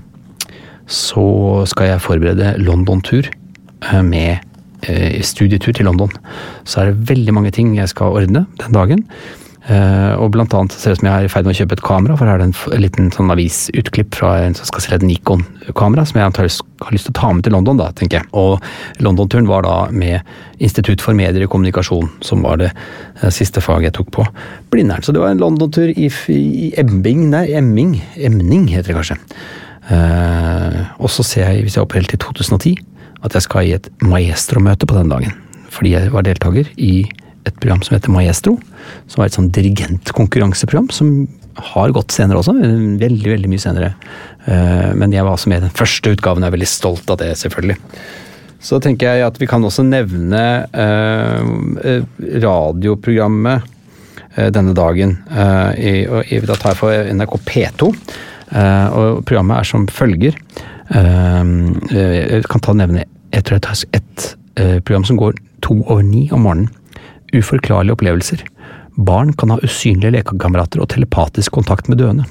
så 0.89 1.27
skal 1.69 1.91
jeg 1.91 2.01
forberede 2.01 2.55
London-tur 2.63 3.27
eh, 3.27 4.03
med 4.07 4.39
eh, 4.87 5.19
studietur 5.27 5.75
til 5.75 5.85
London. 5.91 6.15
Så 6.65 6.81
er 6.81 6.85
det 6.93 7.11
veldig 7.11 7.35
mange 7.35 7.53
ting 7.53 7.77
jeg 7.77 7.91
skal 7.93 8.15
ordne 8.23 8.47
den 8.63 8.79
dagen. 8.79 9.03
Eh, 9.69 10.13
og 10.17 10.31
blant 10.33 10.55
annet 10.57 10.73
ser 10.73 10.95
det 10.95 10.97
ut 10.97 11.03
som 11.03 11.09
jeg 11.11 11.21
er 11.21 11.27
i 11.27 11.31
ferd 11.33 11.45
med 11.45 11.53
å 11.53 11.59
kjøpe 11.59 11.77
et 11.77 11.85
kamera, 11.85 12.15
for 12.17 12.25
her 12.25 12.39
er 12.39 12.41
det 12.41 12.47
en, 12.49 12.81
liten 12.81 13.11
sånn 13.13 13.33
avisutklipp 13.35 14.17
fra 14.17 14.31
en 14.47 14.57
som 14.57 14.69
skal 14.71 14.85
selge 14.85 15.03
et 15.03 15.07
Nikon-kamera, 15.11 16.07
som 16.09 16.17
jeg 16.17 16.31
antakeligvis 16.31 16.63
har 16.87 16.97
lyst 16.97 17.09
til 17.11 17.13
å 17.13 17.19
ta 17.19 17.33
med 17.37 17.45
til 17.45 17.53
London, 17.53 17.81
da, 17.83 17.91
tenker 17.99 18.23
jeg. 18.23 18.31
Og 18.33 19.05
London-turen 19.05 19.51
var 19.51 19.67
da 19.67 19.77
med 19.93 20.25
Institutt 20.65 21.05
for 21.05 21.19
medier 21.19 21.45
og 21.45 21.53
kommunikasjon, 21.53 22.09
som 22.25 22.47
var 22.49 22.63
det 22.63 22.71
eh, 22.73 23.29
siste 23.35 23.61
faget 23.65 23.91
jeg 23.91 23.99
tok 24.01 24.13
på 24.17 24.27
Blindern. 24.73 25.05
Så 25.05 25.13
det 25.13 25.21
var 25.21 25.37
en 25.37 25.45
London-tur 25.45 25.93
i, 25.93 26.09
i 26.33 26.73
Embing, 26.81 27.29
nei, 27.35 27.45
Emming, 27.61 27.99
Emning 28.17 28.71
heter 28.73 28.95
det 28.95 29.01
kanskje. 29.03 29.21
Uh, 29.89 30.83
og 31.01 31.09
så 31.09 31.25
ser 31.25 31.47
jeg, 31.47 31.63
hvis 31.65 31.77
jeg 31.77 31.81
er 31.81 31.87
oppe 31.87 31.97
helt 31.97 32.11
til 32.13 32.21
2010, 32.21 32.75
at 33.25 33.37
jeg 33.37 33.45
skal 33.45 33.69
i 33.69 33.77
et 33.77 33.89
maestro-møte 34.05 34.89
på 34.89 34.97
den 34.97 35.13
dagen. 35.13 35.33
Fordi 35.73 35.95
jeg 35.95 36.13
var 36.13 36.27
deltaker 36.27 36.69
i 36.77 36.93
et 37.47 37.55
program 37.61 37.83
som 37.83 37.97
heter 37.97 38.13
Maestro, 38.13 38.57
som 39.07 39.21
var 39.23 39.29
et 39.29 39.37
sånn 39.37 39.51
dirigentkonkurranseprogram 39.55 40.89
som 40.95 41.13
har 41.73 41.91
gått 41.95 42.15
senere 42.15 42.39
også, 42.39 42.55
veldig, 43.01 43.31
veldig 43.33 43.51
mye 43.51 43.63
senere. 43.63 43.93
Eh, 44.47 44.95
Men 44.95 45.13
jeg 45.13 45.25
var 45.27 45.35
også 45.35 45.51
med 45.51 45.63
i 45.63 45.67
den 45.67 45.75
første 45.75 46.13
utgaven, 46.15 46.43
jeg 46.45 46.53
er 46.53 46.57
veldig 46.57 46.71
stolt 46.71 47.11
av 47.11 47.19
det, 47.19 47.33
selvfølgelig. 47.41 47.79
Så 48.61 48.81
tenker 48.83 49.07
jeg 49.15 49.27
at 49.27 49.37
vi 49.39 49.47
kan 49.47 49.63
også 49.63 49.85
nevne 49.87 50.45
eh, 50.73 51.51
eh, 51.87 52.07
radioprogrammet 52.43 53.63
eh, 54.37 54.49
denne 54.55 54.75
dagen. 54.75 55.19
Eh, 55.31 55.71
i, 55.79 55.93
og 56.07 56.49
da 56.51 56.57
tar 56.59 56.75
jeg 56.75 56.81
for 56.81 57.13
NRK 57.15 57.37
P2. 57.47 57.93
Eh, 58.49 58.87
og 58.99 59.23
programmet 59.29 59.61
er 59.61 59.69
som 59.69 59.87
følger. 59.87 60.35
Eh, 60.91 61.55
jeg 61.95 62.43
kan 62.51 62.63
ta 62.65 62.75
og 62.75 62.81
nevne 62.83 63.07
jeg 63.29 63.45
tror 63.45 63.59
jeg 63.59 63.65
tar 63.67 63.83
et 63.99 64.29
eh, 64.57 64.79
program 64.81 65.05
som 65.05 65.19
går 65.21 65.37
to 65.63 65.75
over 65.85 66.03
ni 66.03 66.29
om 66.33 66.47
morgenen. 66.47 66.71
Uforklarlige 67.37 67.93
opplevelser. 67.93 68.45
Barn 68.97 69.35
kan 69.37 69.53
ha 69.53 69.59
usynlige 69.63 70.15
lekekamerater 70.17 70.81
og 70.81 70.89
telepatisk 70.95 71.53
kontakt 71.59 71.89
med 71.91 72.01
døende. 72.01 72.25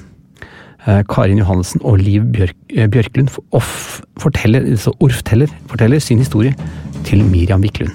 Eh, 0.86 1.02
Karin 1.08 1.38
Johannessen 1.38 1.82
og 1.84 2.00
Liv 2.02 2.24
Bjørk, 2.34 2.56
eh, 2.74 2.88
Bjørklund 2.88 3.30
off, 3.52 4.00
forteller, 4.18 4.66
altså 4.66 4.92
Orf 5.00 5.22
teller, 5.22 5.48
forteller 5.66 5.98
sin 5.98 6.18
historie 6.18 6.54
til 7.04 7.24
Miriam 7.24 7.62
Wiklund. 7.62 7.94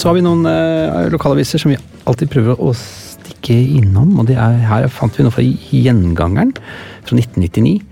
Så 0.00 0.08
har 0.08 0.16
vi 0.16 0.24
noen 0.24 0.46
eh, 0.48 1.10
lokalaviser 1.12 1.60
som 1.60 1.74
vi 1.74 1.80
alltid 2.08 2.30
prøver 2.32 2.56
å 2.62 2.70
stikke 2.72 3.58
innom. 3.80 4.14
og 4.20 4.30
er, 4.30 4.62
Her 4.64 4.86
fant 4.88 5.18
vi 5.18 5.26
noe 5.26 5.34
fra 5.34 5.44
Gjengangeren 5.44 6.54
fra 7.04 7.18
1999. 7.18 7.82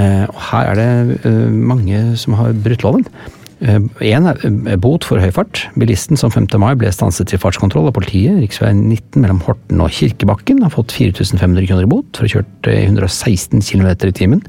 Eh, 0.00 0.24
og 0.30 0.40
her 0.50 0.70
er 0.70 0.78
det 0.78 1.20
eh, 1.28 1.50
mange 1.50 2.16
som 2.16 2.38
har 2.38 2.56
brutt 2.64 2.86
loven. 2.86 3.04
Én 3.60 4.24
er 4.24 4.78
bot 4.80 5.04
for 5.04 5.20
høy 5.20 5.32
fart. 5.36 5.66
Bilisten 5.76 6.16
som 6.16 6.32
5. 6.32 6.46
mai 6.62 6.72
ble 6.80 6.88
stanset 6.94 7.28
til 7.28 7.40
fartskontroll 7.42 7.90
av 7.90 7.96
politiet, 7.98 8.38
rv. 8.40 8.70
19 8.72 9.20
mellom 9.20 9.42
Horten 9.44 9.82
og 9.84 9.92
Kirkebakken, 9.92 10.62
har 10.64 10.72
fått 10.72 10.94
4500 10.96 11.68
kroner 11.68 11.84
i 11.84 11.90
bot 11.90 12.16
for 12.16 12.24
å 12.24 12.30
ha 12.30 12.38
kjørt 12.38 12.70
116 12.72 13.60
km 13.60 13.90
i 14.08 14.14
timen 14.16 14.40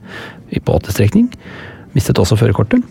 på 0.63 0.77
åttestrekning. 0.77 1.27
Mistet 1.91 2.21
også 2.23 2.37
førerkortet. 2.39 2.85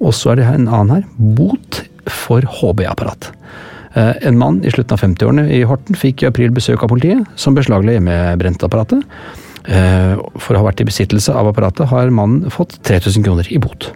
Og 0.00 0.16
så 0.16 0.32
er 0.32 0.40
det 0.40 0.46
en 0.48 0.64
annen 0.64 0.94
her. 0.94 1.04
Bot 1.36 1.82
for 2.08 2.40
HB-apparat. 2.40 3.28
En 3.96 4.40
mann 4.40 4.62
i 4.64 4.72
slutten 4.72 4.96
av 4.96 5.04
50-årene 5.04 5.44
i 5.56 5.60
Horten 5.68 5.96
fikk 5.96 6.24
i 6.24 6.30
april 6.30 6.56
besøk 6.56 6.84
av 6.84 6.92
politiet, 6.92 7.20
som 7.36 7.56
beslagla 7.56 7.98
hjemmebrentapparatet. 7.98 9.04
For 9.66 10.56
å 10.56 10.60
ha 10.60 10.66
vært 10.70 10.80
i 10.80 10.88
besittelse 10.88 11.36
av 11.36 11.52
apparatet 11.52 11.88
har 11.92 12.12
mannen 12.14 12.48
fått 12.52 12.78
3000 12.86 13.28
kroner 13.28 13.52
i 13.52 13.60
bot. 13.60 13.90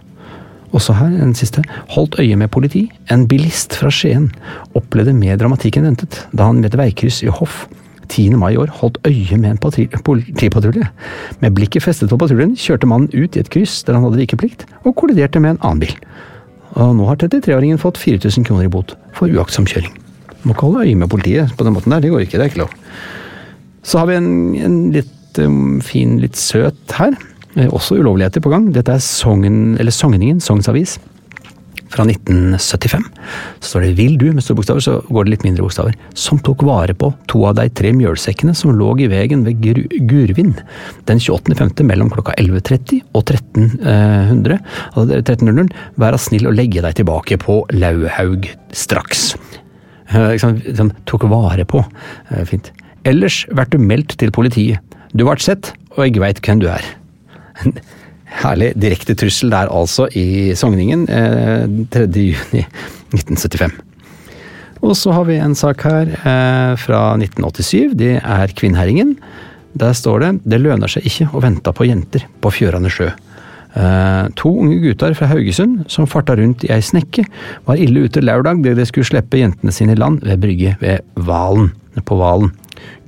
Også 0.71 0.95
her 0.95 1.11
en 1.23 1.35
siste. 1.35 1.63
Holdt 1.91 2.17
øye 2.19 2.37
med 2.39 2.51
politi. 2.51 2.85
En 3.11 3.27
bilist 3.27 3.75
fra 3.75 3.91
Skien 3.91 4.29
opplevde 4.77 5.13
mer 5.17 5.39
dramatikk 5.39 5.79
enn 5.79 5.89
ventet 5.91 6.23
da 6.31 6.47
han 6.47 6.61
ved 6.63 6.71
et 6.71 6.79
veikryss 6.79 7.21
i 7.25 7.31
Hoff 7.31 7.65
10. 8.11 8.35
mai 8.35 8.53
i 8.53 8.59
år 8.59 8.71
holdt 8.81 8.99
øye 9.07 9.37
med 9.39 9.53
en 9.53 9.59
politipatrulje. 10.03 10.87
Med 11.39 11.55
blikket 11.55 11.83
festet 11.83 12.11
på 12.11 12.19
patruljen 12.19 12.57
kjørte 12.59 12.89
mannen 12.89 13.11
ut 13.13 13.35
i 13.35 13.43
et 13.43 13.51
kryss 13.53 13.81
der 13.87 13.97
han 13.97 14.05
hadde 14.07 14.19
vikeplikt, 14.19 14.65
og 14.83 14.95
kolliderte 14.99 15.39
med 15.39 15.55
en 15.55 15.61
annen 15.61 15.83
bil. 15.85 15.95
Og 16.79 16.95
nå 16.97 17.07
har 17.07 17.19
33-åringen 17.19 17.79
fått 17.79 17.99
4000 17.99 18.47
kroner 18.47 18.67
i 18.67 18.71
bot 18.71 18.95
for 19.15 19.31
uaktsom 19.31 19.67
kjøring. 19.67 19.95
Må 20.43 20.55
ikke 20.55 20.67
holde 20.67 20.85
øye 20.87 20.99
med 20.99 21.11
politiet 21.11 21.55
på 21.57 21.67
den 21.67 21.75
måten 21.75 21.93
der, 21.93 22.03
det 22.03 22.11
går 22.11 22.25
ikke, 22.25 22.37
det 22.39 22.45
er 22.45 22.53
ikke 22.53 22.63
lov. 22.65 22.75
Så 23.83 24.01
har 24.01 24.09
vi 24.09 24.17
en, 24.19 24.31
en 24.61 24.77
litt 24.93 25.41
um, 25.41 25.79
fin, 25.83 26.17
litt 26.21 26.39
søt 26.39 26.95
her. 26.97 27.15
Eh, 27.55 27.67
også 27.67 27.97
ulovligheter 27.99 28.43
på 28.43 28.51
gang. 28.51 28.69
Dette 28.75 28.93
er 28.95 29.03
Sogn, 29.03 29.75
Sogningen, 29.91 30.39
Sogns. 30.43 30.99
Fra 31.91 32.05
1975. 32.07 33.03
Så 33.59 33.67
står 33.67 33.81
det 33.81 33.95
'Vil 33.97 34.17
du' 34.17 34.31
med 34.31 34.43
store 34.43 34.55
bokstaver, 34.55 34.79
så 34.79 35.01
går 35.11 35.25
det 35.25 35.29
litt 35.29 35.43
mindre 35.43 35.63
bokstaver. 35.63 35.93
Som 36.13 36.39
tok 36.39 36.63
vare 36.63 36.93
på 36.93 37.13
to 37.27 37.43
av 37.45 37.55
de 37.55 37.67
tre 37.67 37.91
mjølsekkene 37.91 38.55
som 38.55 38.71
lå 38.71 38.97
i 38.97 39.07
veien 39.07 39.43
ved 39.43 39.59
Gurvin 39.59 40.55
den 41.05 41.19
28.5. 41.19 41.83
mellom 41.83 42.09
klokka 42.09 42.33
11.30 42.37 43.01
og 43.13 43.25
1300. 43.25 44.59
Altså 44.95 45.17
1300. 45.17 45.69
Vær 45.97 46.17
snill 46.17 46.47
å 46.47 46.55
legge 46.55 46.81
deg 46.81 46.95
tilbake 46.95 47.37
på 47.37 47.65
Lauhaug 47.73 48.47
straks. 48.71 49.35
Liksom, 50.13 50.61
liksom, 50.63 50.91
tok 51.05 51.23
vare 51.23 51.65
på. 51.65 51.83
Fint. 52.45 52.71
Ellers 53.03 53.45
vert 53.51 53.71
du 53.71 53.77
meldt 53.77 54.17
til 54.17 54.31
politiet. 54.31 54.79
Du 55.13 55.25
vart 55.25 55.41
sett, 55.41 55.73
og 55.97 56.05
jeg 56.05 56.21
veit 56.21 56.39
hvem 56.39 56.61
du 56.61 56.69
er. 56.69 57.00
Herlig 58.41 58.71
direkte 58.79 59.15
trussel 59.19 59.51
der 59.51 59.71
altså 59.71 60.07
i 60.15 60.53
Sogningen 60.55 61.07
eh, 61.11 61.65
3.6.1975. 61.91 63.79
Og 64.81 64.95
så 64.97 65.13
har 65.13 65.27
vi 65.27 65.37
en 65.37 65.55
sak 65.57 65.83
her 65.85 66.09
eh, 66.09 66.73
fra 66.79 67.01
1987. 67.19 67.91
Det 67.99 68.15
er 68.21 68.55
Kvinnherringen. 68.57 69.17
Der 69.77 69.93
står 69.95 70.19
det 70.19 70.31
'Det 70.43 70.59
lønner 70.59 70.87
seg 70.87 71.05
ikke 71.05 71.29
å 71.31 71.41
vente 71.43 71.71
på 71.71 71.87
jenter 71.87 72.25
på 72.41 72.51
Fjørane 72.51 72.89
sjø'. 72.91 73.11
Eh, 73.71 74.25
to 74.35 74.49
unge 74.51 74.81
gutter 74.83 75.13
fra 75.15 75.29
Haugesund 75.31 75.85
som 75.87 76.07
farta 76.09 76.35
rundt 76.35 76.65
i 76.67 76.71
ei 76.75 76.81
snekke, 76.83 77.23
var 77.65 77.79
ille 77.79 78.03
ute 78.03 78.19
lørdag 78.19 78.63
da 78.65 78.73
de 78.75 78.85
skulle 78.85 79.07
slippe 79.07 79.39
jentene 79.39 79.71
sine 79.71 79.95
i 79.95 79.99
land 79.99 80.25
ved 80.27 80.41
brygge 80.43 80.75
ved 80.81 80.99
Valen, 81.15 81.71
på 82.03 82.17
Valen. 82.19 82.51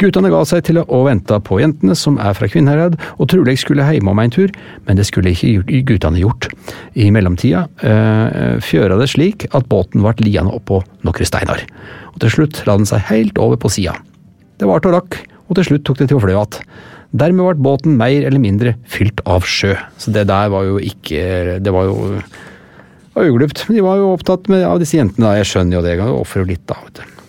Guttene 0.01 0.31
ga 0.33 0.41
seg 0.47 0.63
til 0.67 0.81
å 0.81 1.01
vente 1.07 1.37
på 1.45 1.59
jentene, 1.61 1.95
som 1.97 2.17
er 2.21 2.35
fra 2.37 2.49
Kvinnherad, 2.49 2.97
og 3.17 3.29
trolig 3.31 3.57
skulle 3.61 3.85
heim 3.87 4.09
om 4.11 4.21
en 4.21 4.33
tur, 4.33 4.53
men 4.87 4.99
det 4.99 5.07
skulle 5.09 5.33
ikke 5.33 5.83
guttene 5.89 6.21
gjort. 6.21 6.49
I 6.99 7.09
mellomtida 7.13 7.65
øh, 7.83 8.57
fjøra 8.63 8.97
det 9.01 9.11
slik 9.13 9.47
at 9.51 9.69
båten 9.71 10.03
ble 10.05 10.15
liende 10.25 10.55
oppå 10.55 10.81
noen 11.05 11.29
steiner, 11.29 11.65
og 12.13 12.23
til 12.23 12.35
slutt 12.37 12.63
la 12.67 12.79
den 12.79 12.89
seg 12.89 13.05
helt 13.11 13.39
over 13.41 13.61
på 13.61 13.71
sida. 13.73 13.95
Det 14.59 14.69
varte 14.69 14.91
og 14.91 14.97
rakk, 14.99 15.21
og 15.49 15.57
til 15.59 15.71
slutt 15.71 15.85
tok 15.87 16.01
det 16.01 16.11
til 16.11 16.19
å 16.19 16.23
flø 16.23 16.39
att. 16.39 16.61
Dermed 17.13 17.45
ble 17.45 17.61
båten 17.61 17.97
mer 17.97 18.25
eller 18.25 18.41
mindre 18.41 18.73
fylt 18.89 19.21
av 19.29 19.45
sjø. 19.45 19.75
Så 20.01 20.09
det 20.15 20.25
der 20.31 20.49
var 20.49 20.65
jo 20.65 20.79
ikke 20.81 21.59
Det 21.61 21.73
var 21.73 21.85
jo 21.85 22.23
var 23.13 23.29
uglupt. 23.29 23.65
Men 23.67 23.77
de 23.77 23.83
var 23.85 23.99
jo 24.01 24.13
opptatt 24.13 24.49
med, 24.49 24.65
av 24.65 24.79
disse 24.81 24.97
jentene, 24.97 25.27
da. 25.27 25.35
Jeg 25.37 25.51
skjønner 25.51 25.77
jo 25.77 25.83
det. 25.85 25.97
Jeg 25.97 26.15
Ofrer 26.17 26.47
litt, 26.49 26.63
da. 26.69 26.79
vet 26.87 27.01
du. 27.01 27.22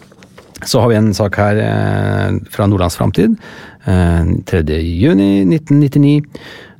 Så 0.69 0.83
har 0.83 0.91
vi 0.91 0.99
en 0.99 1.15
sak 1.17 1.39
her 1.41 1.61
eh, 1.63 2.31
fra 2.53 2.69
Nordlands 2.71 2.99
Framtid. 3.01 3.31
Eh, 3.85 4.23
3.6.1999. 4.51 6.21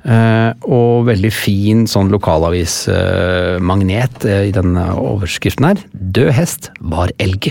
Eh, 0.05 0.51
og 0.69 1.07
veldig 1.07 1.31
fin 1.33 1.87
sånn 1.89 2.11
lokalavismagnet 2.13 4.25
eh, 4.29 4.43
i 4.51 4.53
denne 4.53 4.83
overskriften 5.01 5.65
her. 5.71 5.79
Død 5.93 6.31
hest 6.37 6.69
var 6.77 7.09
elg. 7.17 7.49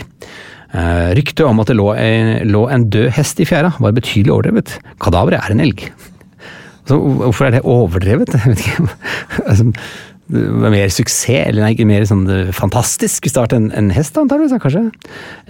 Eh, 0.74 1.14
ryktet 1.18 1.46
om 1.48 1.60
at 1.62 1.68
det 1.70 1.76
lå, 1.80 1.88
lå, 2.46 2.62
en 2.70 2.90
død 2.94 3.08
hest 3.16 3.40
i 3.42 3.46
fjæra 3.48 3.70
var 3.82 3.96
betydelig 3.96 4.32
overdrevet. 4.36 4.68
Kadaveret 5.02 5.40
er 5.42 5.50
en 5.54 5.64
elg. 5.66 5.78
Så 6.86 6.94
hvorfor 7.00 7.44
er 7.48 7.52
det 7.56 7.66
overdrevet? 7.66 8.30
Jeg 8.38 8.46
vet 8.54 8.62
ikke. 8.62 8.78
Altså, 10.24 10.70
mer 10.72 10.88
suksess, 10.88 11.48
eller 11.50 11.66
nei, 11.66 11.87
mer 11.88 12.04
sånn 12.08 12.24
fantastisk 12.56 13.26
start 13.28 13.52
enn 13.56 13.68
en 13.76 13.90
hest, 13.92 14.16
antakeligvis, 14.16 14.56
kanskje. 14.62 14.84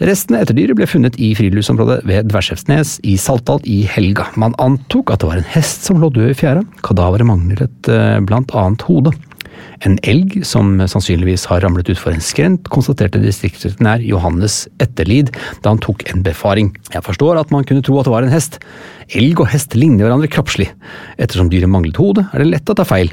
Restene 0.02 0.40
etter 0.40 0.54
etterdyret 0.54 0.78
ble 0.78 0.88
funnet 0.90 1.18
i 1.22 1.30
friluftsområdet 1.38 2.00
ved 2.08 2.30
Dvergskjefsnes 2.30 2.96
i 3.06 3.16
Saltdal 3.20 3.62
i 3.70 3.82
helga. 3.90 4.26
Man 4.40 4.56
antok 4.62 5.12
at 5.14 5.22
det 5.22 5.30
var 5.30 5.40
en 5.40 5.52
hest 5.54 5.86
som 5.86 6.00
lå 6.02 6.10
død 6.14 6.32
i 6.32 6.38
fjæra, 6.38 6.64
kadaveret 6.86 7.28
manglet 7.28 7.64
et 7.66 7.90
eh, 7.92 8.18
blant 8.26 8.50
annet 8.58 8.82
hode. 8.88 9.14
En 9.84 9.96
elg 10.06 10.38
som 10.46 10.76
sannsynligvis 10.80 11.46
har 11.50 11.62
ramlet 11.64 11.90
utfor 11.92 12.14
en 12.14 12.22
skrent, 12.24 12.68
konstaterte 12.72 13.20
distriktsveterinær 13.22 14.04
Johannes 14.06 14.64
Etterlid 14.82 15.32
da 15.64 15.74
han 15.74 15.82
tok 15.82 16.06
en 16.12 16.24
befaring. 16.24 16.72
Jeg 16.94 17.04
forstår 17.06 17.40
at 17.40 17.52
man 17.54 17.66
kunne 17.68 17.84
tro 17.84 17.98
at 18.00 18.08
det 18.08 18.14
var 18.14 18.26
en 18.26 18.32
hest. 18.34 18.60
Elg 19.14 19.42
og 19.42 19.50
hest 19.52 19.76
ligner 19.76 20.06
hverandre 20.06 20.30
kroppslig. 20.32 20.70
Ettersom 21.20 21.50
dyret 21.52 21.70
manglet 21.70 22.00
hode, 22.00 22.24
er 22.32 22.42
det 22.42 22.50
lett 22.52 22.72
å 22.72 22.78
ta 22.78 22.86
feil. 22.88 23.12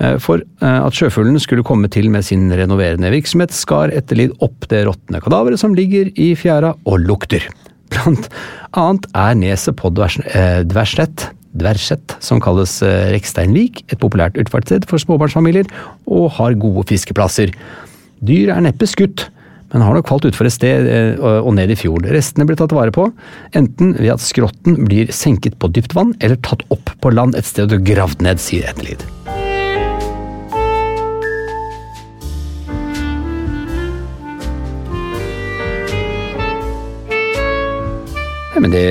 Eh, 0.00 0.18
for 0.22 0.42
eh, 0.42 0.78
at 0.80 0.96
sjøfuglen 0.96 1.40
skulle 1.40 1.66
komme 1.66 1.90
til 1.92 2.10
med 2.12 2.26
sin 2.26 2.50
renoverende 2.52 3.12
virksomhet, 3.14 3.54
skar 3.56 3.94
Etterlid 3.96 4.36
opp 4.44 4.68
det 4.72 4.84
råtne 4.88 5.22
kadaveret 5.24 5.62
som 5.62 5.76
ligger 5.76 6.12
i 6.20 6.32
fjæra 6.38 6.74
og 6.84 7.04
lukter. 7.06 7.48
Blant 7.90 8.28
annet 8.78 9.08
er 9.18 9.36
neset 9.38 9.78
på 9.80 9.90
eh, 9.90 10.62
Dverslett 10.68 11.30
Dvergsett, 11.58 12.14
som 12.22 12.38
kalles 12.42 12.76
Reksteinvik, 13.10 13.84
et 13.90 13.98
populært 13.98 14.38
utfartssted 14.38 14.86
for 14.90 15.02
småbarnsfamilier, 15.02 15.66
og 16.06 16.30
har 16.38 16.58
gode 16.62 16.86
fiskeplasser. 16.90 17.50
Dyr 18.22 18.54
er 18.54 18.64
neppe 18.68 18.86
skutt, 18.86 19.26
men 19.70 19.84
har 19.86 19.94
nok 19.94 20.08
falt 20.10 20.26
utfor 20.26 20.48
et 20.48 20.54
sted 20.54 20.88
og 21.22 21.52
ned 21.54 21.70
i 21.70 21.78
fjorden. 21.78 22.10
Restene 22.10 22.46
blir 22.48 22.58
tatt 22.58 22.74
vare 22.74 22.94
på, 22.94 23.06
enten 23.58 23.94
ved 23.98 24.16
at 24.16 24.24
skrotten 24.24 24.82
blir 24.86 25.12
senket 25.14 25.58
på 25.62 25.70
dypt 25.70 25.94
vann, 25.94 26.16
eller 26.18 26.38
tatt 26.42 26.66
opp 26.74 26.90
på 27.02 27.14
land 27.14 27.38
et 27.38 27.46
sted 27.46 27.70
og 27.74 27.86
gravd 27.86 28.26
ned, 28.26 28.42
sier 28.42 28.66
Etterlid. 28.70 29.06
Men 38.60 38.72
det 38.74 38.84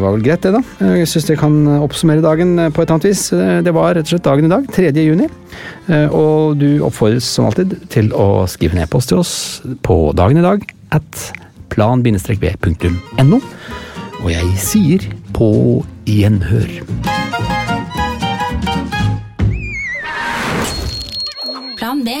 var 0.00 0.12
vel 0.12 0.24
greit, 0.24 0.44
det, 0.44 0.52
da. 0.52 0.90
Jeg 0.98 1.08
syns 1.08 1.28
det 1.30 1.38
kan 1.40 1.54
oppsummere 1.80 2.24
dagen 2.24 2.54
på 2.76 2.84
et 2.84 2.92
annet 2.92 3.08
vis. 3.08 3.22
Det 3.32 3.72
var 3.72 3.96
rett 3.96 4.04
og 4.04 4.12
slett 4.12 4.26
dagen 4.26 4.48
i 4.48 4.52
dag, 4.52 4.68
3. 4.76 4.92
juni. 5.00 5.28
Og 6.12 6.58
du 6.60 6.68
oppfordres 6.84 7.24
som 7.24 7.48
alltid 7.48 7.78
til 7.92 8.12
å 8.12 8.44
skrive 8.50 8.76
en 8.76 8.84
e-post 8.84 9.12
til 9.12 9.22
oss 9.22 9.34
på 9.86 9.98
dagen 10.16 10.42
i 10.42 10.44
dag 10.44 10.68
at 10.96 11.26
plan-b.no. 11.72 13.40
Og 14.22 14.30
jeg 14.32 14.54
sier 14.60 15.10
på 15.36 15.50
gjenhør. 16.08 16.70
Plan 21.76 22.04
B. 22.04 22.20